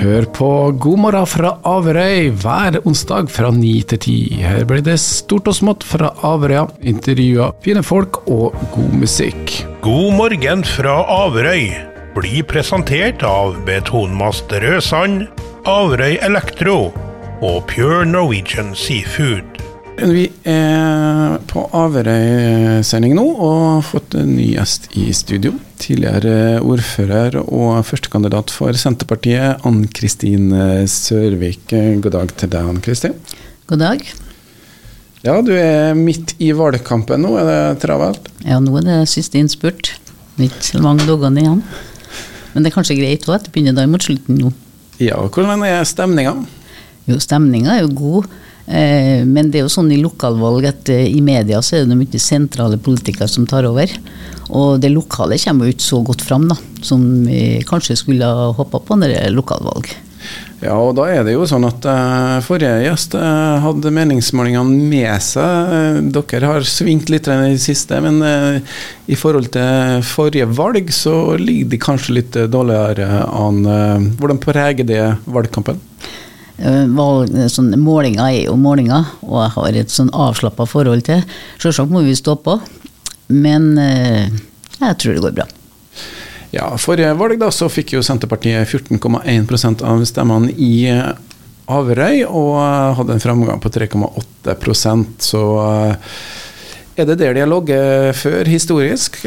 Hør 0.00 0.24
på 0.32 0.46
God 0.80 1.00
morgen 1.02 1.26
fra 1.28 1.50
Averøy 1.68 2.30
hver 2.40 2.78
onsdag 2.88 3.26
fra 3.28 3.50
ni 3.52 3.82
til 3.84 4.00
ti. 4.00 4.14
Her 4.40 4.62
blir 4.64 4.80
det 4.86 4.94
stort 5.02 5.50
og 5.50 5.58
smått 5.58 5.84
fra 5.84 6.08
Averøya, 6.24 6.62
intervjuer, 6.88 7.52
fine 7.60 7.82
folk 7.84 8.22
og 8.24 8.56
god 8.72 8.94
musikk. 9.02 9.58
God 9.84 10.16
morgen 10.16 10.64
fra 10.64 11.02
Averøy 11.18 11.68
blir 12.16 12.48
presentert 12.48 13.20
av 13.28 13.60
Betonmast 13.68 14.48
Rødsand, 14.64 15.26
Averøy 15.68 16.16
Elektro 16.24 16.78
og 17.44 17.58
Pure 17.68 18.06
Norwegian 18.08 18.72
Seafood. 18.72 19.60
Vi 20.00 20.22
er 20.48 21.34
på 21.50 21.66
Averøy-sending 21.76 23.12
nå 23.18 23.24
og 23.34 23.56
har 23.66 23.82
fått 23.84 24.14
en 24.16 24.30
ny 24.32 24.46
gjest 24.54 24.86
i 24.96 25.10
studio. 25.12 25.52
Tidligere 25.80 26.62
ordfører 26.64 27.36
og 27.42 27.82
førstekandidat 27.84 28.48
for 28.54 28.72
Senterpartiet, 28.80 29.60
Ann 29.68 29.82
Kristin 29.92 30.48
Sørvik. 30.88 31.68
God 32.00 32.14
dag 32.16 32.32
til 32.32 32.48
deg, 32.48 32.72
Ann 32.72 32.80
Kristin. 32.80 33.18
God 33.68 33.84
dag. 33.84 34.06
Ja, 35.20 35.36
du 35.44 35.52
er 35.52 35.92
midt 35.98 36.32
i 36.40 36.54
valgkampen 36.56 37.20
nå, 37.20 37.36
er 37.36 37.50
det 37.50 37.84
travelt? 37.84 38.32
Ja, 38.48 38.56
nå 38.56 38.72
er 38.80 38.88
det 38.88 38.98
siste 39.12 39.36
innspurt. 39.36 39.92
Ikke 40.40 40.80
mange 40.80 41.04
dagene 41.04 41.44
igjen. 41.44 41.64
Men 42.54 42.64
det 42.64 42.72
er 42.72 42.78
kanskje 42.80 42.96
greit 43.02 43.28
òg, 43.28 43.36
at 43.36 43.50
det 43.50 43.52
begynner 43.52 43.76
da 43.76 43.84
mot 43.90 44.00
slutten 44.00 44.40
nå. 44.40 44.56
Ja, 44.96 45.20
hvordan 45.28 45.60
er 45.68 45.84
stemninga? 45.84 46.38
Jo, 47.04 47.20
stemninga 47.20 47.76
er 47.76 47.84
jo 47.84 47.98
god. 48.00 48.32
Eh, 48.70 49.26
men 49.26 49.50
det 49.50 49.60
er 49.60 49.66
jo 49.66 49.72
sånn 49.72 49.90
i 49.90 49.98
lokalvalg 49.98 50.68
at 50.68 50.90
eh, 50.94 51.08
i 51.10 51.18
media 51.24 51.58
så 51.64 51.80
er 51.80 51.88
det 51.88 51.98
mye 51.98 52.22
sentrale 52.22 52.78
politikere 52.78 53.26
som 53.30 53.48
tar 53.50 53.66
over. 53.66 53.90
Og 54.50 54.78
det 54.82 54.92
lokale 54.94 55.38
kommer 55.42 55.66
jo 55.66 55.74
ikke 55.74 55.88
så 55.88 55.98
godt 56.06 56.22
fram 56.26 56.46
da, 56.50 56.58
som 56.86 57.02
vi 57.26 57.64
kanskje 57.66 57.98
skulle 57.98 58.26
ha 58.26 58.52
håpa 58.54 58.82
på 58.86 58.98
når 58.98 59.12
det 59.12 59.18
er 59.24 59.34
lokalvalg. 59.34 59.90
Ja, 60.60 60.74
og 60.76 60.92
da 60.98 61.06
er 61.08 61.22
det 61.24 61.32
jo 61.32 61.46
sånn 61.48 61.64
at 61.64 61.86
uh, 61.88 62.42
forrige 62.44 62.82
gjest 62.84 63.14
uh, 63.16 63.56
hadde 63.64 63.92
meningsmålingene 63.96 64.88
med 64.90 65.24
seg. 65.24 65.70
Uh, 65.72 66.00
dere 66.12 66.50
har 66.50 66.66
svingt 66.68 67.08
litt 67.08 67.30
i 67.32 67.38
det 67.40 67.62
siste, 67.62 67.96
men 68.04 68.20
i 69.08 69.16
forhold 69.16 69.48
til 69.54 70.04
forrige 70.04 70.50
valg 70.52 70.92
så 70.92 71.38
ligger 71.40 71.72
de 71.72 71.80
kanskje 71.80 72.18
litt 72.18 72.36
dårligere 72.52 73.24
an. 73.24 73.64
hvordan 74.20 74.42
preger 74.42 74.84
det 74.84 75.04
valgkampen? 75.24 75.80
Valg, 76.96 77.32
sånn, 77.48 77.70
målinger 77.80 78.26
er 78.26 78.42
jo 78.44 78.56
målinger, 78.60 79.14
og 79.24 79.38
jeg 79.40 79.54
har 79.56 79.78
et 79.80 79.94
sånn 79.94 80.10
avslappa 80.12 80.66
forhold 80.68 81.06
til. 81.06 81.22
Selvsagt 81.62 81.92
må 81.92 82.02
vi 82.04 82.16
stå 82.18 82.36
på, 82.44 82.58
men 83.32 83.72
jeg 83.78 84.98
tror 85.00 85.16
det 85.16 85.24
går 85.24 85.36
bra. 85.40 85.46
Ja, 86.50 86.66
Forrige 86.82 87.14
valg 87.14 87.38
da, 87.38 87.48
så 87.54 87.68
fikk 87.70 87.94
jo 87.94 88.02
Senterpartiet 88.02 88.66
14,1% 88.66 89.84
av 89.86 90.02
stemmene 90.08 90.50
i 90.58 90.90
Averøy, 91.70 92.24
og 92.26 92.56
hadde 92.98 93.14
en 93.14 93.22
framgang 93.22 93.60
på 93.62 93.70
3,8% 93.70 95.22
Så 95.22 95.42
er 97.00 97.08
det 97.08 97.18
der 97.20 97.34
de 97.36 97.42
har 97.44 97.50
ligget 97.50 98.18
før, 98.20 98.48
historisk? 98.48 99.18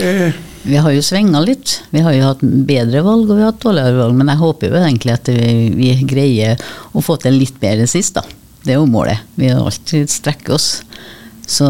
Vi 0.63 0.77
har 0.79 0.93
jo 0.95 1.01
svinga 1.03 1.41
litt. 1.43 1.79
Vi 1.91 2.03
har 2.05 2.15
jo 2.15 2.29
hatt 2.29 2.43
bedre 2.43 3.03
valg 3.03 3.27
og 3.27 3.35
vi 3.35 3.43
har 3.43 3.51
hatt 3.51 3.65
dårligere 3.65 3.99
valg, 3.99 4.15
men 4.19 4.31
jeg 4.31 4.41
håper 4.41 4.71
jo 4.71 4.79
egentlig 4.79 5.13
at 5.15 5.33
vi, 5.33 5.57
vi 5.75 5.91
greier 6.07 6.63
å 6.93 7.03
få 7.03 7.17
til 7.21 7.35
litt 7.41 7.59
bedre 7.61 7.89
sist, 7.89 8.15
da. 8.15 8.23
Det 8.63 8.75
er 8.75 8.79
jo 8.79 8.87
målet. 8.87 9.25
Vi 9.35 9.49
har 9.51 9.59
alltid 9.59 10.11
strekker 10.11 10.55
oss. 10.55 10.69
Så, 11.43 11.67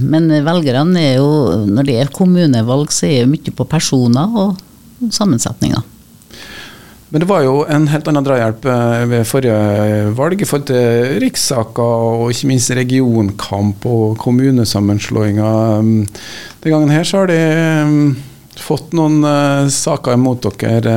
men 0.00 0.30
velgerne 0.46 1.02
er 1.02 1.18
jo, 1.20 1.30
når 1.68 1.88
det 1.88 1.96
er 2.00 2.12
kommunevalg, 2.14 2.92
så 2.94 3.10
er 3.10 3.26
det 3.26 3.32
mye 3.34 3.52
på 3.52 3.68
personer 3.68 4.38
og 4.40 5.10
sammensetninger. 5.12 5.84
Men 7.10 7.24
det 7.24 7.26
var 7.26 7.42
jo 7.42 7.64
en 7.66 7.88
helt 7.90 8.06
annen 8.06 8.22
drahjelp 8.26 8.66
ved 9.10 9.26
forrige 9.26 10.12
valg 10.14 10.42
i 10.42 10.46
forhold 10.46 10.68
til 10.70 11.16
rikssaker 11.24 12.04
og 12.22 12.30
ikke 12.30 12.50
minst 12.52 12.70
regionkamp 12.78 13.86
og 13.90 14.14
kommunesammenslåinger. 14.22 15.82
Den 16.62 16.70
gangen 16.70 16.92
her 16.94 17.02
så 17.08 17.24
har 17.24 17.32
de 17.32 17.40
fått 18.60 18.94
noen 18.94 19.24
saker 19.74 20.14
imot 20.14 20.46
dere, 20.62 20.94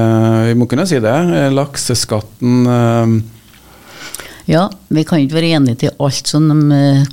vi 0.52 0.57
må 0.59 0.69
kunne 0.69 0.85
si 0.90 1.02
det. 1.02 1.18
Lakseskatten 1.56 2.68
ja, 4.49 4.65
vi 4.91 5.03
kan 5.07 5.21
ikke 5.23 5.37
være 5.37 5.53
enige 5.55 5.79
til 5.83 5.93
alt 6.03 6.27
sånn 6.27 6.49
om 6.51 6.63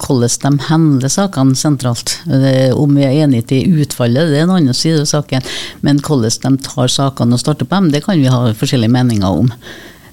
hvordan 0.02 0.56
de 0.58 0.66
handler 0.66 1.12
sakene 1.12 1.58
sentralt. 1.58 2.16
Om 2.26 2.96
vi 2.98 3.04
er 3.06 3.20
enige 3.24 3.46
til 3.52 3.76
utfallet, 3.84 4.32
det 4.32 4.40
er 4.40 4.48
en 4.48 4.56
annen 4.56 4.76
side 4.76 5.04
av 5.04 5.10
saken. 5.12 5.46
Men 5.86 6.02
hvordan 6.02 6.58
de 6.58 6.66
tar 6.66 6.90
sakene 6.90 7.38
og 7.38 7.42
starter 7.42 7.68
på 7.68 7.78
dem, 7.78 7.92
det 7.94 8.02
kan 8.06 8.18
vi 8.18 8.32
ha 8.32 8.50
forskjellige 8.58 8.94
meninger 8.96 9.42
om. 9.44 9.52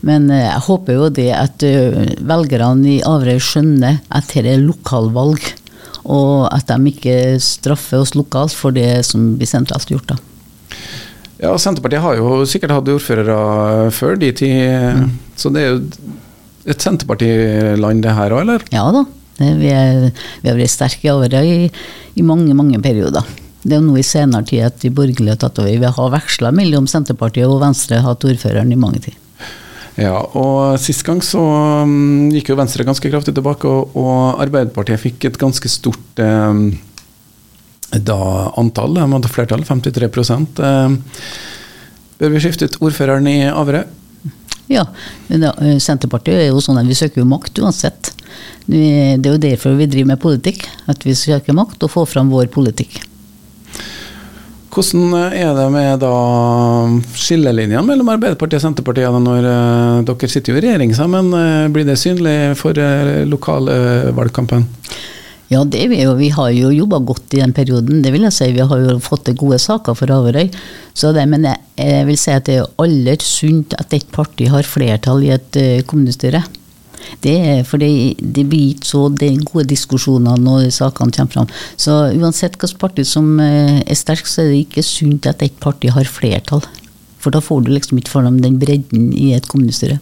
Men 0.05 0.29
jeg 0.29 0.61
håper 0.67 0.99
jo 0.99 1.07
det 1.09 1.31
at 1.33 1.65
velgerne 2.21 2.91
i 2.91 2.99
Averøy 3.01 3.41
skjønner 3.41 3.97
at 4.13 4.29
dette 4.29 4.53
er 4.53 4.61
lokalvalg. 4.61 5.41
Og 6.07 6.45
at 6.53 6.69
de 6.69 6.93
ikke 6.93 7.17
straffer 7.43 8.03
oss 8.03 8.13
lokalt 8.15 8.53
for 8.55 8.75
det 8.75 9.01
som 9.09 9.33
blir 9.39 9.49
sentralt 9.49 9.89
gjort. 9.91 10.13
da. 10.13 10.21
Ja, 11.41 11.51
Senterpartiet 11.61 12.01
har 12.01 12.15
jo 12.17 12.45
sikkert 12.49 12.73
hatt 12.73 12.87
ordførere 12.89 13.89
før 13.93 14.15
de 14.17 14.31
tid, 14.33 14.71
mm. 14.97 15.11
så 15.37 15.51
det 15.53 15.61
er 15.61 15.75
jo 15.75 15.81
et 16.67 16.83
Senterpartiland 16.83 18.03
det 18.03 18.15
her 18.17 18.35
òg, 18.35 18.43
eller? 18.43 18.67
Ja 18.73 18.87
da. 18.93 19.05
Vi, 19.37 19.69
er, 19.69 20.07
vi 20.41 20.49
har 20.49 20.57
vært 20.57 20.73
sterke 20.73 21.11
over 21.13 21.29
det 21.29 21.43
i, 21.45 21.57
i, 22.17 22.23
mange, 22.25 22.55
mange 22.57 22.79
perioder. 22.81 23.25
Det 23.61 23.75
er 23.75 23.81
jo 23.81 23.85
nå 23.85 23.99
i 23.99 24.05
senere 24.05 24.47
tid 24.49 24.65
at 24.65 24.79
de 24.81 24.89
borgerlige 24.93 25.35
har 25.35 25.41
tatt 25.41 25.61
over. 25.61 25.69
Vi 25.69 25.93
har 25.97 26.13
veksla 26.13 26.51
mellom 26.55 26.87
Senterpartiet 26.89 27.45
og 27.45 27.61
Venstre, 27.61 28.01
hatt 28.01 28.25
ordføreren 28.25 28.73
i 28.73 28.79
mange 28.79 29.03
tid. 29.05 29.17
Ja, 29.97 30.17
og 30.37 30.77
sist 30.81 31.01
gang 31.05 31.23
så 31.25 31.41
um, 31.41 32.29
gikk 32.33 32.51
jo 32.51 32.57
Venstre 32.57 32.85
ganske 32.85 33.09
kraftig 33.09 33.33
tilbake, 33.37 33.69
og, 33.69 33.95
og 33.97 34.41
Arbeiderpartiet 34.43 35.01
fikk 35.01 35.29
et 35.29 35.39
ganske 35.41 35.69
stort 35.73 36.21
um, 36.21 36.67
da, 37.93 38.19
antall. 38.61 38.97
De 38.97 39.05
hadde 39.05 39.31
flertall, 39.33 39.65
53 39.65 40.33
um, 40.37 40.99
Bør 42.17 42.33
vi 42.33 42.41
skifte 42.41 42.69
ut 42.69 42.77
ordføreren 42.89 43.29
i 43.29 43.39
Averøy? 43.49 43.85
Ja, 44.67 44.83
Senterpartiet 45.79 46.41
er 46.41 46.49
jo 46.49 46.61
sånn 46.63 46.79
at 46.81 46.87
vi 46.87 46.95
søker 46.97 47.21
jo 47.23 47.27
makt 47.29 47.61
uansett. 47.63 48.11
Det 48.67 49.23
er 49.23 49.29
jo 49.31 49.39
derfor 49.39 49.77
vi 49.79 49.87
driver 49.87 50.11
med 50.11 50.23
politikk. 50.23 50.65
At 50.91 51.05
vi 51.07 51.15
søker 51.15 51.55
makt 51.55 51.85
og 51.87 51.93
får 51.93 52.09
fram 52.11 52.33
vår 52.33 52.49
politikk. 52.51 52.99
Hvordan 54.77 55.33
er 55.33 55.55
det 55.57 55.67
med 55.73 56.03
skillelinjene 57.17 57.81
mellom 57.87 58.11
Arbeiderpartiet 58.13 58.59
og 58.59 58.65
Senterpartiet 58.67 59.15
når 59.23 59.47
dere 60.05 60.29
sitter 60.29 60.53
jo 60.53 60.59
i 60.59 60.65
regjering 60.67 60.93
sammen? 60.93 61.31
Blir 61.73 61.87
det 61.87 61.97
synlig 61.97 62.35
for 62.59 62.77
lokalvalgkampen? 63.31 64.67
Ja, 65.47 65.61
det 65.63 65.85
jo. 65.95 66.13
Vi 66.19 66.27
har 66.35 66.51
jo 66.51 66.73
jobba 66.75 66.99
godt 66.99 67.33
i 67.37 67.39
den 67.39 67.53
perioden, 67.55 68.01
det 68.03 68.11
vil 68.11 68.25
jeg 68.27 68.35
si. 68.35 68.49
Vi 68.51 68.65
har 68.67 68.83
jo 68.83 68.97
fått 69.03 69.25
til 69.29 69.37
gode 69.39 69.59
saker 69.63 69.95
for 69.95 70.11
Averøy. 70.11 70.49
Så 70.97 71.13
det, 71.15 71.23
men 71.31 71.47
jeg, 71.47 71.61
jeg, 71.79 72.07
vil 72.09 72.19
si 72.19 72.33
at 72.33 72.47
det 72.49 72.57
er 72.59 72.71
aller 72.83 73.23
sunt 73.23 73.75
at 73.79 73.95
et 73.95 74.07
parti 74.11 74.49
har 74.51 74.67
flertall 74.67 75.23
i 75.23 75.31
et 75.35 75.59
uh, 75.61 75.85
kommunestyre. 75.87 76.43
Det 77.23 77.35
er 77.39 77.61
fordi 77.63 78.17
det 78.19 78.43
blir 78.49 78.73
ikke 78.73 78.89
så 78.89 79.05
det 79.13 79.29
er 79.29 79.45
gode 79.47 79.69
diskusjoner 79.69 80.41
når 80.41 80.67
sakene 80.75 81.15
kommer 81.15 81.37
fram. 81.37 81.53
Så 81.79 81.95
uansett 82.17 82.57
hvilket 82.59 82.81
parti 82.81 83.07
som 83.07 83.37
uh, 83.39 83.79
er 83.79 83.95
sterkt, 83.95 84.27
så 84.27 84.43
er 84.43 84.51
det 84.51 84.65
ikke 84.65 84.83
sunt 84.83 85.31
at 85.31 85.47
et 85.47 85.55
parti 85.63 85.93
har 85.95 86.11
flertall. 86.11 86.65
For 87.23 87.31
da 87.31 87.39
får 87.43 87.63
du 87.63 87.71
liksom 87.71 88.01
ikke 88.01 88.17
fram 88.17 88.43
den 88.43 88.59
bredden 88.59 89.13
i 89.15 89.31
et 89.37 89.47
kommunestyre. 89.47 90.01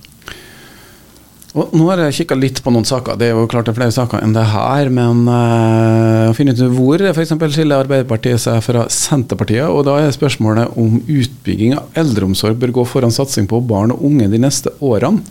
Og 1.56 1.72
nå 1.72 1.86
har 1.88 2.02
jeg 2.04 2.16
kikka 2.18 2.36
litt 2.36 2.58
på 2.64 2.72
noen 2.74 2.88
saker, 2.88 3.16
det 3.16 3.30
er 3.30 3.38
jo 3.38 3.46
klart 3.48 3.70
det 3.70 3.72
er 3.72 3.78
flere 3.78 3.96
saker 3.96 4.20
enn 4.26 4.34
det 4.36 4.44
her. 4.52 4.90
Men 4.92 5.22
uh, 5.24 6.28
å 6.28 6.34
finne 6.36 6.52
ut 6.52 6.64
hvor 6.76 7.00
f.eks. 7.14 7.32
skiller 7.56 7.86
Arbeiderpartiet 7.86 8.44
seg 8.44 8.60
fra 8.66 8.84
Senterpartiet. 8.92 9.64
Og 9.70 9.86
da 9.88 10.02
er 10.04 10.16
spørsmålet 10.16 10.76
om 10.82 11.00
utbygging 11.00 11.78
av 11.80 12.02
eldreomsorg 12.04 12.60
bør 12.60 12.76
gå 12.82 12.88
foran 12.92 13.16
satsing 13.16 13.48
på 13.48 13.62
barn 13.64 13.96
og 13.96 14.04
unge 14.04 14.28
de 14.34 14.42
neste 14.44 14.76
årene. 14.84 15.24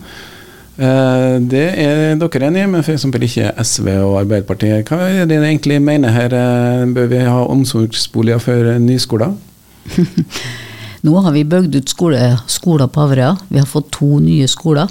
Uh, 0.75 1.37
det 1.45 1.67
er 1.79 2.17
dere 2.19 2.49
enige 2.49 2.73
med 2.73 2.81
f.eks. 2.81 3.05
ikke 3.05 3.53
SV 3.61 3.93
og 3.99 4.17
Arbeiderpartiet. 4.25 4.89
Hva 4.89 5.05
er 5.05 5.29
det 5.29 5.37
de 5.37 5.45
egentlig 5.53 5.77
mener 5.77 6.15
her? 6.15 6.33
Uh, 6.33 6.89
bør 6.97 7.13
vi 7.13 7.21
ha 7.21 7.41
omsorgsboliger 7.53 8.41
før 8.41 8.73
nyskoler? 8.81 9.37
Nå 11.05 11.19
har 11.21 11.35
vi 11.35 11.45
bygd 11.45 11.75
ut 11.77 11.91
skole, 11.91 12.21
skoler 12.49 12.89
på 12.89 13.03
Averøya. 13.03 13.35
Vi 13.51 13.61
har 13.61 13.69
fått 13.69 13.91
to 13.93 14.17
nye 14.23 14.47
skoler. 14.49 14.89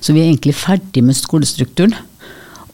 Så 0.00 0.12
vi 0.12 0.20
er 0.20 0.28
egentlig 0.28 0.56
ferdig 0.58 1.04
med 1.06 1.16
skolestrukturen. 1.16 1.94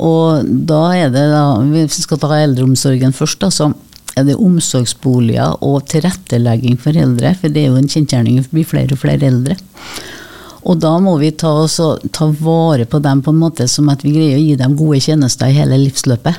Og 0.03 0.49
da 0.67 0.83
er 0.97 1.13
det, 1.15 1.29
da, 1.31 1.45
hvis 1.71 2.01
vi 2.01 2.07
skal 2.09 2.19
ta 2.19 2.33
eldreomsorgen 2.41 3.15
først, 3.15 3.39
da, 3.45 3.53
så 3.55 3.71
er 4.19 4.27
det 4.27 4.41
omsorgsboliger 4.41 5.63
og 5.65 5.87
tilrettelegging 5.93 6.81
for 6.81 6.99
eldre. 6.99 7.37
For 7.39 7.53
det 7.53 7.63
er 7.63 7.71
jo 7.71 7.79
en 7.79 7.93
kjensgjerning, 7.93 8.41
det 8.43 8.51
blir 8.51 8.67
flere 8.69 8.97
og 8.97 9.03
flere 9.05 9.31
eldre. 9.31 9.57
Og 10.63 10.79
da 10.83 10.93
må 11.03 11.17
vi 11.19 11.33
ta, 11.35 11.51
også, 11.65 11.97
ta, 12.15 12.29
vare 12.39 12.87
på 12.87 13.01
dem 13.03 13.23
på 13.23 13.33
en 13.35 13.41
måte 13.41 13.67
som 13.71 13.89
at 13.91 14.03
vi 14.07 14.15
greier 14.15 14.39
å 14.39 14.43
gi 14.43 14.59
dem 14.59 14.77
gode 14.79 15.01
tjenester 15.03 15.51
i 15.51 15.57
hele 15.57 15.79
livsløpet. 15.85 16.39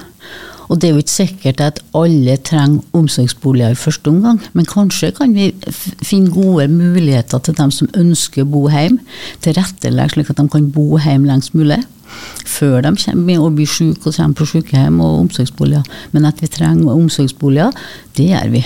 Og 0.70 0.80
det 0.80 0.90
er 0.90 0.94
jo 0.94 1.04
ikke 1.04 1.14
sikkert 1.14 1.64
at 1.64 1.82
alle 1.98 2.38
trenger 2.46 2.84
omsorgsboliger 2.96 3.74
i 3.74 3.80
første 3.80 4.12
omgang, 4.12 4.40
men 4.54 4.68
kanskje 4.70 5.12
kan 5.18 5.34
vi 5.36 5.50
finne 6.04 6.32
gode 6.34 6.68
muligheter 6.72 7.42
til 7.44 7.58
dem 7.58 7.74
som 7.74 7.92
ønsker 8.00 8.46
å 8.46 8.52
bo 8.54 8.68
hjemme, 8.72 9.04
tilrettelegge 9.44 10.16
slik 10.16 10.32
at 10.32 10.40
de 10.40 10.48
kan 10.52 10.70
bo 10.74 11.02
hjemme 11.02 11.30
lengst 11.30 11.58
mulig. 11.58 11.82
Før 12.46 12.84
de 12.86 12.94
kommer 13.00 13.42
og 13.42 13.58
blir 13.58 13.70
syke 13.70 14.12
og 14.12 14.16
kommer 14.16 14.38
på 14.38 14.48
sykehjem 14.52 15.02
og 15.02 15.26
omsorgsboliger. 15.26 15.84
Men 16.14 16.30
at 16.30 16.42
vi 16.44 16.52
trenger 16.52 16.94
omsorgsboliger, 16.94 17.74
det 18.18 18.30
gjør 18.30 18.54
vi. 18.54 18.64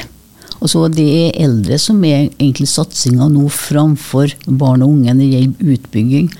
Og 0.57 0.69
så 0.69 0.87
Det 0.89 1.05
er 1.05 1.43
eldre 1.45 1.77
som 1.77 2.03
er 2.03 2.29
egentlig 2.39 2.67
satsinga 2.67 3.27
nå 3.29 3.47
framfor 3.53 4.33
barn 4.47 4.81
og 4.81 4.95
unge 4.95 5.13
når 5.13 5.21
det 5.21 5.33
gjelder 5.33 5.73
utbygging. 5.75 6.31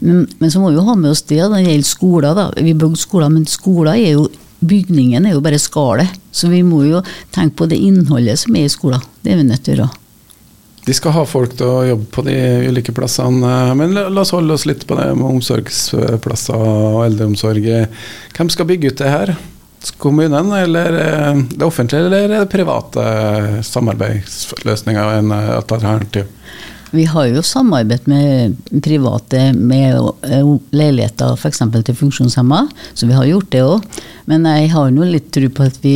Men, 0.00 0.24
men, 0.38 0.50
så 0.50 0.60
må 0.60 0.70
vi 0.70 0.76
jo 0.76 0.86
ha 0.88 0.96
med 0.98 1.14
oss 1.14 1.22
det 1.22 1.38
når 1.40 1.60
det 1.60 1.68
gjelder 1.68 1.88
skoler. 1.88 2.34
da. 2.34 2.50
Vi 2.58 2.74
bygde 2.74 3.00
skoler, 3.00 3.30
men 3.32 3.46
skoler 3.46 3.94
er 3.94 4.18
jo 4.18 4.26
bygningen 4.68 5.26
er 5.26 5.36
jo 5.36 5.42
bare 5.44 5.60
skallet. 5.62 6.14
Så 6.34 6.50
vi 6.50 6.62
må 6.66 6.82
jo 6.88 7.02
tenke 7.34 7.60
på 7.60 7.68
det 7.70 7.78
innholdet 7.78 8.40
som 8.42 8.56
er 8.58 8.66
i 8.68 8.72
skolen. 8.72 9.02
Det 9.22 9.34
er 9.34 9.40
vi 9.40 9.46
nødt 9.48 9.64
til 9.66 9.76
å 9.76 9.84
gjøre. 9.84 10.00
De 10.84 10.92
skal 10.92 11.14
ha 11.16 11.22
folk 11.24 11.54
til 11.56 11.64
å 11.64 11.84
jobbe 11.88 12.10
på 12.12 12.22
de 12.26 12.34
ulike 12.68 12.92
plassene, 12.92 13.52
men 13.78 13.94
la, 13.96 14.10
oss 14.20 14.34
holde 14.36 14.52
oss 14.52 14.66
litt 14.68 14.82
på 14.84 14.98
det 14.98 15.06
med 15.16 15.38
omsorgsplasser 15.38 16.60
og 16.60 16.98
eldreomsorg. 17.06 17.70
Hvem 18.36 18.50
skal 18.52 18.68
bygge 18.68 18.92
ut 18.92 19.00
det 19.00 19.12
her? 19.14 19.32
Kommunen, 20.00 20.52
eller 20.56 20.98
eh, 21.00 21.40
det 21.56 21.64
offentlige, 21.64 22.04
eller 22.04 22.28
det 22.34 22.52
private 22.52 23.06
samarbeidsløsninger 23.64 25.18
en 25.22 25.32
alternativ? 25.32 26.28
Vi 26.94 27.04
har 27.10 27.26
jo 27.26 27.42
samarbeid 27.42 28.04
med 28.06 28.54
private 28.84 29.48
med 29.56 29.96
eh, 30.22 30.50
leiligheter 30.70 31.34
f.eks. 31.34 31.62
til 31.74 31.96
funksjonshemma, 31.98 32.60
så 32.94 33.08
vi 33.08 33.16
har 33.16 33.26
gjort 33.26 33.50
det 33.50 33.62
òg. 33.66 33.88
Men 34.30 34.46
jeg 34.46 34.70
har 34.70 34.92
nå 34.94 35.08
litt 35.08 35.32
tro 35.34 35.48
på 35.50 35.66
at 35.66 35.80
vi 35.82 35.94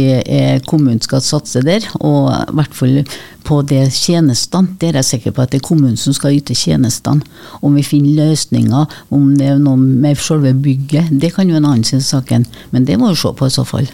kommunen 0.67 0.99
skal 1.05 1.23
satse 1.23 1.63
der, 1.63 1.87
og 2.03 2.33
i 2.35 2.57
hvert 2.59 2.75
fall 2.75 2.99
på 3.47 3.61
det 3.71 3.85
tjenestene. 3.95 4.75
Der 4.83 4.97
er 4.97 5.01
jeg 5.01 5.11
sikker 5.13 5.37
på 5.37 5.45
at 5.45 5.55
det 5.55 5.63
er 5.63 5.69
kommunen 5.71 5.97
som 6.01 6.17
skal 6.17 6.35
yte 6.37 6.57
tjenestene. 6.59 7.23
Om 7.63 7.79
vi 7.79 7.87
finner 7.87 8.19
løsninger, 8.27 8.99
om 9.15 9.31
det 9.39 9.53
er 9.53 9.63
noe 9.63 9.79
med 9.79 10.19
selve 10.19 10.53
bygget, 10.53 11.15
det 11.15 11.33
kan 11.37 11.49
jo 11.49 11.63
en 11.63 11.71
annen 11.71 11.87
si 11.87 12.03
saken. 12.03 12.49
Men 12.75 12.91
det 12.91 12.99
må 12.99 13.15
vi 13.15 13.23
se 13.23 13.33
på 13.39 13.47
i 13.47 13.55
så 13.55 13.65
fall. 13.69 13.89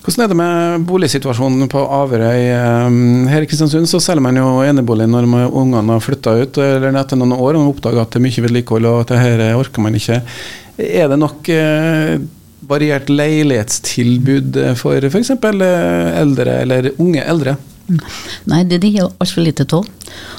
Hvordan 0.00 0.24
er 0.24 0.30
det 0.32 0.36
med 0.38 0.84
boligsituasjonen 0.88 1.68
på 1.68 1.80
Averøy? 1.92 2.46
Ehm, 2.56 3.26
her 3.28 3.44
i 3.44 3.48
Kristiansund 3.48 3.88
så 3.90 4.00
selger 4.00 4.24
man 4.24 4.38
jo 4.40 4.62
enebolig 4.64 5.04
når 5.10 5.28
ungene 5.28 5.92
har 5.92 6.00
flytta 6.00 6.38
ut, 6.40 6.60
eller 6.64 6.96
etter 6.96 7.20
noen 7.20 7.36
år 7.36 7.58
og 7.60 7.74
oppdager 7.74 8.00
at 8.00 8.14
det 8.14 8.20
er 8.20 8.24
mye 8.24 8.44
vedlikehold 8.46 8.88
og 8.88 9.00
at 9.02 9.12
det 9.12 9.20
her 9.20 9.42
orker 9.60 9.84
man 9.84 9.98
ikke. 9.98 10.22
Er 10.80 11.12
det 11.12 11.20
nok 11.20 11.50
eh, 11.52 12.16
variert 12.70 13.12
leilighetstilbud 13.12 14.56
for 14.80 15.04
f.eks. 15.10 15.34
Eh, 15.36 16.08
eldre 16.22 16.56
eller 16.62 16.92
unge 16.96 17.26
eldre? 17.26 17.58
Nei, 18.48 18.64
det 18.64 18.80
er 18.80 19.00
jo 19.02 19.12
altfor 19.20 19.44
lite 19.44 19.66
av. 19.68 19.84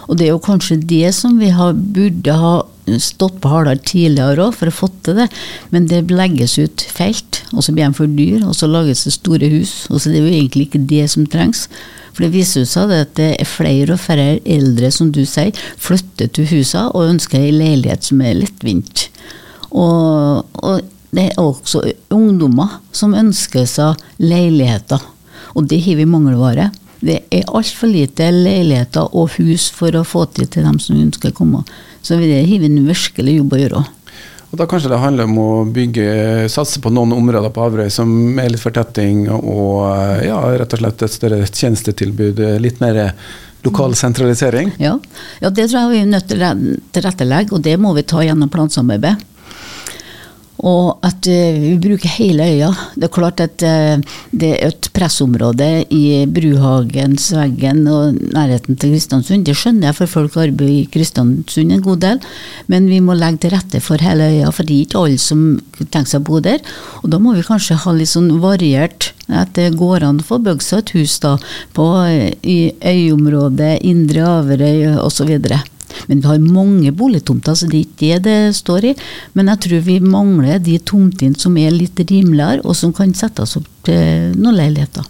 Og 0.08 0.18
det 0.18 0.26
er 0.26 0.34
jo 0.34 0.42
kanskje 0.42 0.80
det 0.82 1.14
som 1.14 1.38
vi 1.38 1.52
har, 1.54 1.76
burde 1.76 2.42
ha 2.42 2.56
stått 3.00 3.40
på 3.42 3.52
hardere 3.52 3.80
tidligere 3.86 4.48
òg 4.48 4.58
for 4.60 4.72
å 4.72 4.76
få 4.76 4.90
til 5.06 5.22
det, 5.22 5.30
men 5.72 5.88
det 5.88 6.04
legges 6.12 6.58
ut 6.60 6.86
felt, 6.92 7.44
og 7.54 7.64
så 7.64 7.76
blir 7.76 7.88
de 7.88 7.98
for 7.98 8.12
dyr, 8.12 8.44
og 8.48 8.56
så 8.58 8.70
lages 8.70 9.06
det 9.08 9.16
store 9.16 9.52
hus. 9.54 9.88
og 9.90 10.02
så 10.02 10.10
Det 10.10 10.20
er 10.20 10.28
jo 10.28 10.36
egentlig 10.36 10.68
ikke 10.68 10.86
det 10.90 11.10
som 11.10 11.26
trengs. 11.26 11.68
For 12.12 12.26
det 12.26 12.34
viser 12.34 12.66
seg 12.68 12.92
at 12.92 13.14
det 13.16 13.30
er 13.40 13.48
flere 13.48 13.96
og 13.96 14.02
færre 14.04 14.40
eldre, 14.44 14.92
som 14.92 15.12
du 15.16 15.24
sier, 15.26 15.56
flytter 15.80 16.28
til 16.28 16.50
husene 16.52 16.90
og 16.92 17.14
ønsker 17.14 17.40
ei 17.40 17.54
leilighet 17.56 18.04
som 18.04 18.22
er 18.22 18.36
lettvint. 18.42 19.08
Og, 19.72 20.44
og 20.60 20.82
det 21.16 21.30
er 21.30 21.40
også 21.40 21.84
ungdommer 22.12 22.80
som 22.96 23.16
ønsker 23.16 23.66
seg 23.68 24.00
leiligheter, 24.20 25.02
og 25.56 25.68
det 25.68 25.82
har 25.86 26.00
vi 26.00 26.08
mangelvare. 26.08 26.70
Det 27.02 27.18
er 27.34 27.50
altfor 27.50 27.90
lite 27.90 28.28
leiligheter 28.32 29.10
og 29.18 29.34
hus 29.40 29.70
for 29.74 29.96
å 29.98 30.06
få 30.06 30.28
til 30.36 30.48
til 30.52 30.68
dem 30.68 30.78
som 30.80 31.00
ønsker 31.02 31.32
å 31.32 31.38
komme. 31.40 31.64
Så 32.02 32.18
det 32.18 32.42
har 32.42 32.62
vi 32.62 32.70
en 32.70 32.86
virkelig 32.88 33.38
jobb 33.38 33.54
å 33.54 33.62
gjøre. 33.62 33.84
Og 34.52 34.58
Da 34.60 34.68
kanskje 34.68 34.90
det 34.92 35.00
handler 35.00 35.30
om 35.30 35.38
å 35.40 35.52
bygge, 35.72 36.50
satse 36.52 36.82
på 36.84 36.92
noen 36.92 37.14
områder 37.16 37.54
på 37.56 37.64
Averøy 37.64 37.88
som 37.94 38.10
er 38.42 38.52
litt 38.52 38.64
fortetting, 38.64 39.30
og 39.32 39.88
ja, 40.26 40.42
rett 40.60 40.76
og 40.76 40.82
slett 40.82 41.06
et 41.08 41.16
større 41.16 41.40
tjenestetilbud. 41.48 42.42
Litt 42.60 42.84
mer 42.84 43.00
lokal 43.64 43.96
sentralisering? 43.96 44.74
Ja, 44.82 44.98
ja 45.40 45.50
det 45.50 45.70
tror 45.70 45.86
jeg 45.86 45.94
vi 45.94 46.02
er 46.04 46.12
nødt 46.12 46.28
til 46.28 46.44
å 46.44 46.52
tilrettelegge, 46.92 47.56
og 47.56 47.64
det 47.64 47.78
må 47.80 47.94
vi 47.96 48.04
ta 48.04 48.26
gjennom 48.26 48.52
plansamarbeidet. 48.52 49.31
Og 50.60 51.00
at 51.06 51.26
uh, 51.32 51.60
vi 51.62 51.72
bruker 51.82 52.12
hele 52.20 52.46
øya. 52.46 52.70
Det 52.96 53.08
er 53.08 53.14
klart 53.14 53.42
at 53.44 53.64
uh, 53.66 54.18
det 54.32 54.52
er 54.58 54.68
et 54.70 54.90
pressområde 54.94 55.70
i 55.90 56.26
Bruhagen, 56.30 57.18
Sveggen 57.18 57.86
og 57.90 58.20
nærheten 58.36 58.78
til 58.78 58.94
Kristiansund. 58.94 59.46
Det 59.48 59.56
skjønner 59.58 59.90
jeg, 59.90 59.98
for 60.02 60.16
folk 60.20 60.38
arbeider 60.38 60.74
i 60.74 60.90
Kristiansund 60.92 61.74
en 61.74 61.86
god 61.86 62.04
del. 62.06 62.22
Men 62.72 62.90
vi 62.92 63.00
må 63.04 63.18
legge 63.18 63.46
til 63.46 63.56
rette 63.56 63.82
for 63.84 64.02
hele 64.04 64.30
øya, 64.36 64.52
for 64.54 64.68
det 64.68 64.78
er 64.78 64.86
ikke 64.86 65.02
alle 65.06 65.22
som 65.22 65.46
tenker 65.80 66.12
seg 66.14 66.22
å 66.22 66.30
bo 66.30 66.44
der. 66.44 66.62
Og 67.02 67.10
da 67.14 67.22
må 67.22 67.36
vi 67.38 67.48
kanskje 67.48 67.80
ha 67.86 67.96
litt 67.96 68.14
sånn 68.14 68.32
variert. 68.44 69.12
At 69.32 69.54
det 69.56 69.72
går 69.80 70.04
an 70.04 70.20
å 70.20 70.28
få 70.28 70.42
bygd 70.44 70.66
seg 70.66 70.82
et 70.84 70.96
hus 70.98 71.18
da, 71.24 71.38
på, 71.78 71.88
i 72.44 72.60
øyområdet, 72.84 73.78
Indre 73.88 74.28
Averøy 74.28 74.98
osv. 75.00 75.32
Men 76.10 76.22
vi 76.22 76.30
har 76.30 76.44
mange 76.44 76.92
boligtomter, 76.96 77.56
så 77.58 77.70
det 77.70 77.80
er 77.80 77.88
ikke 77.88 78.20
det 78.26 78.32
det 78.32 78.58
står 78.58 78.92
i. 78.92 78.94
Men 79.38 79.52
jeg 79.52 79.64
tror 79.66 79.84
vi 79.88 79.98
mangler 80.04 80.62
de 80.64 80.78
tomtene 80.80 81.40
som 81.40 81.58
er 81.60 81.74
litt 81.76 82.00
rimeligere, 82.00 82.64
og 82.66 82.78
som 82.78 82.94
kan 82.96 83.14
settes 83.18 83.58
opp 83.60 83.68
til 83.88 84.32
noen 84.38 84.58
leiligheter. 84.60 85.06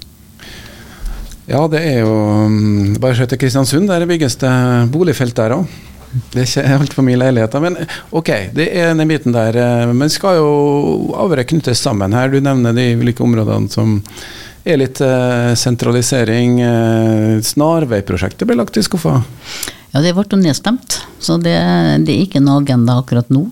Ja, 1.52 1.66
det 1.68 1.82
er 1.84 2.04
jo 2.06 2.12
mm, 2.48 3.00
Bare 3.02 3.18
se 3.18 3.26
til 3.28 3.40
Kristiansund, 3.42 3.90
der 3.90 4.06
bygges 4.08 4.38
det 4.40 4.52
boligfelt 4.94 5.36
der 5.36 5.58
òg. 5.58 5.80
Det 6.12 6.42
er 6.42 6.48
ikke 6.48 6.78
altfor 6.78 7.06
mye 7.08 7.20
leiligheter. 7.20 7.64
Men 7.64 7.78
ok, 8.12 8.30
det 8.56 8.68
er 8.76 8.94
den 8.96 9.10
biten 9.10 9.36
der. 9.36 9.58
Eh, 9.58 9.92
men 9.96 10.12
skal 10.12 10.40
jo 10.42 10.52
Averøy 11.24 11.46
knyttes 11.54 11.84
sammen 11.84 12.16
her. 12.16 12.32
Du 12.32 12.40
nevner 12.44 12.76
de 12.76 12.90
ulike 13.00 13.24
områdene 13.24 13.72
som 13.72 14.00
er 14.68 14.82
litt 14.82 15.00
eh, 15.04 15.54
sentralisering. 15.58 16.60
Eh, 16.68 17.38
Snarveiprosjektet 17.48 18.48
ble 18.48 18.60
lagt 18.60 18.80
i 18.80 18.84
skuffa? 18.86 19.22
Ja, 19.92 20.02
det 20.04 20.14
ble 20.16 20.40
nedstemt. 20.40 21.02
Så 21.20 21.38
det, 21.42 21.58
det, 22.06 22.14
er 22.14 22.24
ikke 22.26 22.42
noe 22.44 22.62
agenda 22.64 22.98
akkurat 23.02 23.28
nå. 23.34 23.48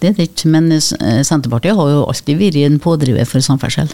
Det 0.00 0.10
er 0.10 0.18
det 0.18 0.28
ikke. 0.30 0.50
Men 0.52 0.68
eh, 0.76 1.22
Senterpartiet 1.26 1.76
har 1.78 1.90
jo 1.92 2.04
alltid 2.04 2.40
vært 2.40 2.60
en 2.66 2.78
pådriver 2.82 3.28
for 3.28 3.44
samferdsel. 3.44 3.90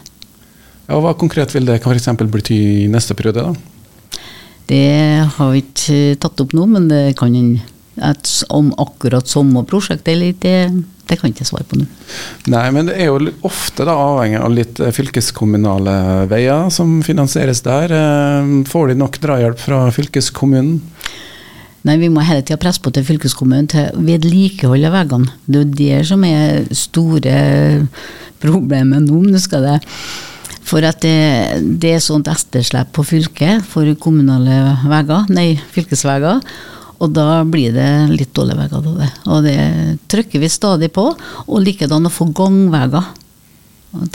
Ja, 0.87 0.99
Hva 1.03 1.15
konkret 1.19 1.55
vil 1.55 1.67
det 1.67 1.81
f.eks. 1.81 2.11
bety 2.27 2.59
i 2.85 2.91
neste 2.91 3.17
periode? 3.19 3.47
da? 3.47 4.21
Det 4.67 4.85
har 5.37 5.51
vi 5.55 5.63
ikke 5.63 6.19
tatt 6.23 6.43
opp 6.43 6.55
nå, 6.57 6.67
men 6.67 6.89
det 6.91 7.15
kan 7.19 7.35
at 8.03 8.29
om 8.53 8.73
akkurat 8.77 9.29
samme 9.29 9.63
prosjekt 9.65 10.09
eller 10.11 10.35
ikke, 10.35 10.43
det, 10.43 10.83
det 11.09 11.17
kan 11.17 11.31
jeg 11.31 11.37
ikke 11.37 11.49
svare 11.49 11.67
på 11.69 11.79
nå. 11.81 11.87
Nei, 12.53 12.65
men 12.75 12.91
det 12.91 12.97
er 13.01 13.09
jo 13.09 13.33
ofte 13.47 13.87
da 13.89 13.95
avhengig 13.97 14.41
av 14.43 14.53
litt 14.53 14.81
eh, 14.83 14.93
fylkeskommunale 14.93 16.27
veier 16.31 16.69
som 16.75 16.99
finansieres 17.07 17.63
der. 17.65 17.95
Eh, 17.97 18.51
får 18.69 18.93
de 18.93 18.99
nok 19.01 19.21
drahjelp 19.23 19.63
fra 19.63 19.87
fylkeskommunen? 19.95 20.81
Nei, 21.87 21.99
vi 22.03 22.11
må 22.11 22.25
hele 22.27 22.43
tida 22.43 22.59
presse 22.59 22.83
på 22.83 22.91
til 22.95 23.05
fylkeskommunen 23.07 23.69
til 23.71 23.91
vedlikehold 24.09 24.89
av 24.89 24.97
veiene. 24.97 25.35
Det 25.47 25.59
er 25.59 25.63
jo 25.63 25.75
det 25.81 25.99
som 26.09 26.25
er 26.27 26.65
store 26.75 27.37
problemet 28.43 29.07
nå. 29.07 29.21
nå 29.31 29.43
skal 29.43 29.69
det 29.69 29.77
for 30.67 30.83
at 30.83 30.99
det, 31.05 31.61
det 31.79 31.93
er 31.95 32.03
sånt 32.03 32.27
etterslep 32.27 32.91
på 32.97 33.05
fylket 33.07 33.63
for 33.71 33.87
kommunale 34.03 34.57
veier, 34.91 35.29
nei, 35.31 35.53
fylkesveier. 35.75 36.41
Og 36.97 37.13
da 37.13 37.45
blir 37.47 37.75
det 37.77 37.91
litt 38.11 38.33
dårlige 38.35 38.59
veier 38.59 38.75
av 38.75 38.99
det. 38.99 39.11
Og 39.31 39.45
det 39.45 39.59
trykker 40.11 40.43
vi 40.43 40.51
stadig 40.51 40.89
på. 40.97 41.05
Og 41.47 41.63
likedan 41.63 42.09
å 42.09 42.13
få 42.13 42.31
gangveier 42.35 43.13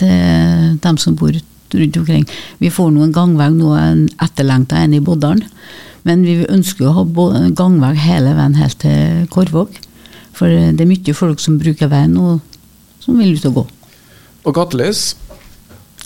til 0.01 0.75
dem 0.81 0.99
som 0.99 1.15
bor 1.15 1.31
rundt 1.31 2.01
omkring. 2.01 2.25
Vi 2.59 2.73
får 2.73 2.91
nå 2.91 3.05
en 3.05 3.15
gangvei 3.15 3.47
nå, 3.53 3.71
en 3.77 4.03
etterlengta 4.19 4.81
en 4.81 4.97
i 4.97 5.03
Boddalen. 5.03 5.45
Men 6.07 6.25
vi 6.25 6.41
ønsker 6.49 6.89
å 6.89 6.95
ha 6.99 7.05
gangvei 7.57 7.93
hele 7.99 8.35
veien 8.37 8.57
helt 8.57 8.79
til 8.81 9.25
Korvåg. 9.33 9.77
For 10.37 10.49
det 10.49 10.81
er 10.81 10.89
mye 10.89 11.17
folk 11.17 11.41
som 11.43 11.59
bruker 11.61 11.91
veien 11.91 12.15
og 12.17 12.39
som 13.01 13.17
vil 13.19 13.35
ut 13.37 13.49
og 13.49 13.59
gå. 13.59 13.65
Og 14.47 14.55
gatelys? 14.57 15.11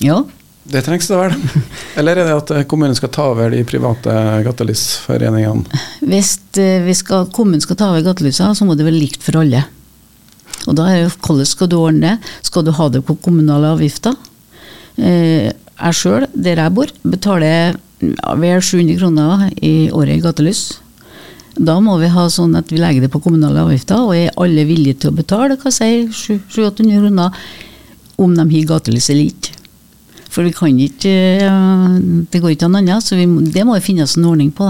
Ja. 0.04 0.24
Det 0.66 0.82
trengs 0.82 1.08
det 1.08 1.18
vel? 1.20 1.36
Eller 2.00 2.18
er 2.18 2.28
det 2.28 2.36
at 2.40 2.54
kommunen 2.72 2.98
skal 2.98 3.12
ta 3.14 3.30
over 3.32 3.54
de 3.54 3.62
private 3.68 4.16
gatelysforeningene? 4.48 5.82
Hvis 6.02 6.38
eh, 6.60 6.90
skal, 6.98 7.30
kommunen 7.36 7.64
skal 7.64 7.78
ta 7.80 7.92
over 7.94 8.06
gatelysene, 8.08 8.58
så 8.58 8.68
må 8.68 8.76
det 8.76 8.88
være 8.88 8.98
likt 8.98 9.24
for 9.24 9.44
alle. 9.44 9.62
Og 10.66 10.78
da 10.78 10.88
er 10.90 11.04
det 11.04 11.14
hvordan 11.20 11.48
skal 11.48 11.70
du 11.70 11.78
ordne 11.78 12.16
det? 12.16 12.34
Skal 12.50 12.66
du 12.66 12.74
ha 12.74 12.90
det 12.90 13.04
på 13.06 13.18
kommunale 13.22 13.76
avgifter? 13.76 14.18
Eh, 14.98 15.52
jeg 15.54 16.00
sjøl, 16.00 16.26
der 16.34 16.64
jeg 16.64 16.74
bor, 16.74 16.92
betaler 17.04 17.78
vel 18.00 18.62
700 18.62 18.98
kroner 19.00 19.50
i 19.62 19.90
året 19.92 20.18
i 20.18 20.24
gatelys. 20.24 20.64
Da 21.56 21.78
må 21.80 21.96
vi 22.02 22.12
ha 22.12 22.26
sånn 22.32 22.56
at 22.60 22.72
vi 22.72 22.82
legger 22.82 23.06
det 23.06 23.12
på 23.14 23.22
kommunale 23.24 23.64
avgifter, 23.64 24.02
og 24.04 24.16
er 24.18 24.34
alle 24.42 24.66
villige 24.68 25.04
til 25.04 25.14
å 25.14 25.20
betale 25.22 25.56
hva 25.60 25.72
sier 25.72 26.10
700-800 26.12 27.00
kroner 27.00 27.46
om 28.20 28.36
de 28.36 28.44
har 28.44 28.72
gatelys 28.74 29.10
eller 29.14 29.32
ikke. 29.32 29.56
For 30.36 30.44
vi 30.44 30.52
kan 30.52 30.80
ikke 30.84 31.12
eh, 31.48 32.00
Det 32.32 32.42
går 32.44 32.56
ikke 32.56 32.68
an 32.68 32.82
annet, 32.82 33.04
så 33.04 33.16
vi, 33.16 33.28
det 33.56 33.64
må 33.64 33.78
jo 33.78 33.86
finnes 33.86 34.18
en 34.18 34.28
ordning 34.28 34.52
på. 34.56 34.68